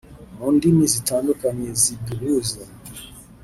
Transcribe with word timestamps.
mu 0.37 0.47
ndimi 0.55 0.83
zitandukanye 0.93 1.67
ziduhuza 1.81 2.61